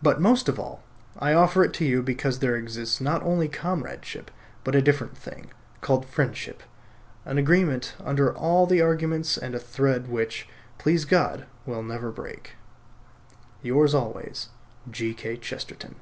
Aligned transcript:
But 0.00 0.18
most 0.18 0.48
of 0.48 0.58
all 0.58 0.82
I 1.18 1.34
offer 1.34 1.62
it 1.62 1.74
to 1.74 1.84
you 1.84 2.02
because 2.02 2.38
there 2.38 2.56
exists 2.56 3.02
not 3.02 3.22
only 3.22 3.48
comradeship, 3.48 4.30
but 4.64 4.74
a 4.74 4.78
very 4.78 4.82
different 4.84 5.14
thing, 5.18 5.50
called 5.82 6.06
friendship; 6.06 6.62
an 7.26 7.36
agreement 7.36 7.96
under 8.02 8.34
all 8.34 8.64
the 8.66 8.80
arguments 8.80 9.36
and 9.36 9.54
a 9.54 9.58
thread 9.60 10.08
which, 10.08 10.48
please 10.78 11.04
God, 11.04 11.44
will 11.66 11.82
never 11.82 12.10
break. 12.10 12.52
Yours 13.62 13.92
always, 13.92 14.48
G. 14.90 15.12
K. 15.12 15.36
Chesterton. 15.36 15.96